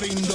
brindo. 0.00 0.34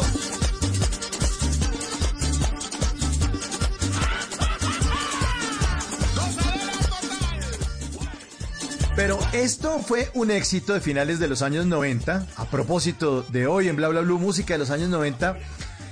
Pero 8.95 9.19
esto 9.33 9.79
fue 9.79 10.09
un 10.13 10.31
éxito 10.31 10.73
de 10.73 10.79
finales 10.79 11.19
de 11.19 11.27
los 11.27 11.41
años 11.41 11.65
90. 11.65 12.27
A 12.37 12.45
propósito 12.45 13.23
de 13.23 13.47
hoy 13.47 13.67
en 13.67 13.75
Bla 13.75 13.89
Bla 13.89 14.01
Blue, 14.01 14.19
música 14.19 14.53
de 14.53 14.59
los 14.59 14.69
años 14.69 14.89
90. 14.89 15.37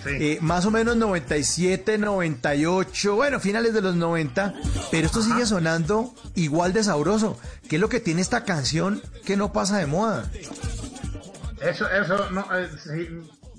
Eh, 0.06 0.38
más 0.42 0.66
o 0.66 0.72
menos 0.72 0.98
97, 0.98 1.98
98, 1.98 3.16
bueno, 3.16 3.40
finales 3.40 3.74
de 3.74 3.82
los 3.82 3.96
90, 3.96 4.54
pero 4.92 5.08
esto 5.08 5.22
sigue 5.22 5.46
sonando 5.46 6.14
igual 6.36 6.74
de 6.74 6.84
sabroso. 6.84 7.40
¿Qué 7.70 7.78
es 7.78 7.82
lo 7.82 7.88
que 7.88 8.02
tiene 8.02 8.22
esta 8.22 8.44
canción 8.44 9.02
que 9.26 9.38
no 9.38 9.54
pasa 9.54 9.78
de 9.78 9.86
moda? 9.86 10.30
Eso, 11.62 11.90
eso, 11.90 12.30
no, 12.32 12.46
eh, 12.54 12.70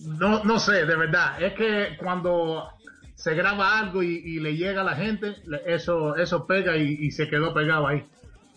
no, 0.05 0.45
no 0.45 0.59
sé, 0.59 0.84
de 0.84 0.96
verdad. 0.96 1.43
Es 1.43 1.55
que 1.55 1.96
cuando 1.98 2.68
se 3.14 3.35
graba 3.35 3.79
algo 3.79 4.03
y, 4.03 4.39
le 4.40 4.57
llega 4.57 4.82
a 4.82 4.85
la 4.85 4.96
gente, 4.96 5.36
eso, 5.67 6.17
eso 6.17 6.46
pega 6.46 6.77
y, 6.77 7.11
se 7.11 7.29
quedó 7.29 7.54
pegado 7.54 7.86
ahí. 7.86 8.04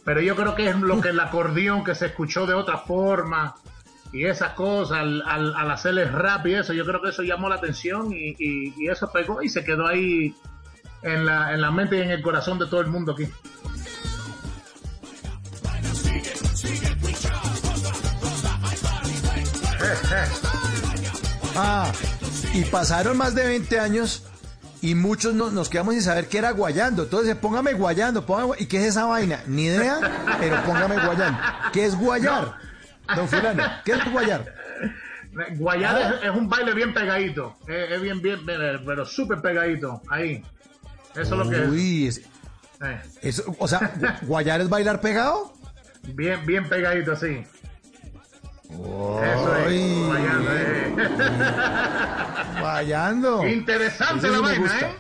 Pero 0.03 0.21
yo 0.21 0.35
creo 0.35 0.55
que 0.55 0.69
es 0.69 0.75
lo 0.77 1.01
que 1.01 1.09
el 1.09 1.19
acordeón 1.19 1.83
que 1.83 1.95
se 1.95 2.07
escuchó 2.07 2.45
de 2.45 2.53
otra 2.53 2.77
forma 2.77 3.55
y 4.13 4.25
esas 4.25 4.53
cosas 4.53 4.99
al, 4.99 5.21
al, 5.25 5.71
hacerle 5.71 6.05
rap 6.05 6.47
y 6.47 6.55
eso, 6.55 6.73
yo 6.73 6.85
creo 6.85 7.01
que 7.01 7.09
eso 7.09 7.23
llamó 7.23 7.49
la 7.49 7.55
atención 7.55 8.13
y, 8.13 8.35
y, 8.39 8.87
eso 8.87 9.11
pegó 9.11 9.41
y 9.41 9.49
se 9.49 9.65
quedó 9.65 9.85
ahí 9.85 10.33
en 11.01 11.25
la, 11.25 11.53
en 11.53 11.61
la 11.61 11.71
mente 11.71 11.97
y 11.97 12.01
en 12.01 12.11
el 12.11 12.21
corazón 12.21 12.57
de 12.57 12.67
todo 12.67 12.81
el 12.81 12.87
mundo 12.87 13.13
aquí. 13.13 13.27
Ah, 21.59 21.91
y 22.53 22.63
pasaron 22.65 23.17
más 23.17 23.33
de 23.33 23.45
20 23.45 23.79
años 23.79 24.23
y 24.81 24.93
muchos 24.93 25.33
nos 25.33 25.69
quedamos 25.69 25.95
sin 25.95 26.03
saber 26.03 26.27
qué 26.27 26.37
era 26.37 26.51
guayando. 26.51 27.03
Entonces, 27.03 27.35
póngame 27.35 27.73
guayando, 27.73 28.25
póngame, 28.25 28.53
¿y 28.59 28.67
qué 28.67 28.77
es 28.77 28.85
esa 28.85 29.05
vaina? 29.05 29.41
Ni 29.47 29.65
idea, 29.65 29.99
pero 30.39 30.63
póngame 30.63 30.95
guayando. 31.03 31.39
¿Qué 31.73 31.85
es 31.85 31.97
guayar? 31.97 32.53
Don 33.15 33.27
Fulano, 33.27 33.63
¿qué 33.83 33.93
es 33.93 34.11
guayar? 34.11 34.53
Guayar 35.55 36.19
es, 36.23 36.29
un 36.29 36.49
baile 36.49 36.73
bien 36.73 36.93
pegadito, 36.93 37.55
es, 37.67 38.01
bien, 38.01 38.21
bien, 38.21 38.39
pero 38.45 39.05
súper 39.05 39.41
pegadito, 39.41 40.01
ahí. 40.09 40.43
Eso 41.15 41.21
es 41.21 41.45
lo 41.45 41.49
que 41.49 41.61
Uy, 41.61 42.07
es. 42.07 42.21
Eso, 43.21 43.55
o 43.57 43.67
sea, 43.67 43.93
¿guayar 44.23 44.61
es 44.61 44.69
bailar 44.69 45.01
pegado? 45.01 45.53
Bien, 46.03 46.45
bien 46.45 46.67
pegadito, 46.69 47.15
sí. 47.15 47.43
Eso 48.69 49.57
es, 49.67 50.07
guayando. 50.07 50.51
Eh. 50.51 50.76
Guayando. 52.59 53.47
Interesante 53.47 54.29
la 54.29 54.39
vaina, 54.39 54.79
¿eh? 54.79 54.95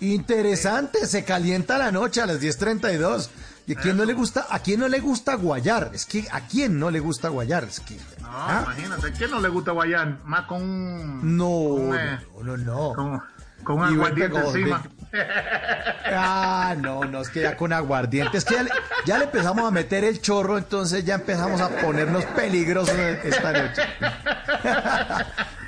Interesante, 0.00 1.06
se 1.06 1.24
calienta 1.24 1.76
la 1.76 1.92
noche 1.92 2.22
a 2.22 2.26
las 2.26 2.40
10.32. 2.40 3.28
¿Y 3.66 3.74
a 3.74 3.76
quién 3.76 3.96
no 3.96 4.04
le 4.04 4.14
gusta, 4.14 4.46
a 4.50 4.58
quién 4.58 4.80
no 4.80 4.88
le 4.88 4.98
gusta 4.98 5.34
guayar? 5.34 5.90
Es 5.94 6.06
que 6.06 6.26
a 6.32 6.40
quién 6.40 6.78
no 6.78 6.90
le 6.90 6.98
gusta 6.98 7.28
guayar, 7.28 7.64
es 7.64 7.80
que. 7.80 7.96
No, 8.20 8.28
¿ah? 8.28 8.62
imagínate, 8.64 9.08
¿a 9.08 9.12
quién 9.12 9.30
no 9.30 9.40
le 9.40 9.48
gusta 9.48 9.72
guayar? 9.72 10.18
Más 10.24 10.46
con 10.46 11.36
No, 11.36 11.94
eh, 11.94 12.18
no, 12.42 12.56
no, 12.56 12.56
no. 12.56 12.92
Con, 12.94 13.22
con 13.62 13.84
aguardiente 13.84 14.38
encima. 14.38 14.82
Ah, 16.12 16.74
no, 16.78 17.04
no, 17.04 17.20
es 17.20 17.28
que 17.28 17.42
ya 17.42 17.56
con 17.56 17.72
aguardiente, 17.72 18.38
es 18.38 18.44
que 18.44 18.56
ya 19.06 19.18
le, 19.18 19.24
empezamos 19.24 19.64
a 19.64 19.70
meter 19.70 20.04
el 20.04 20.20
chorro, 20.20 20.58
entonces 20.58 21.04
ya 21.04 21.16
empezamos 21.16 21.60
a 21.60 21.68
ponernos 21.68 22.24
peligrosos 22.24 22.96
esta 22.98 23.52
noche. 23.52 23.82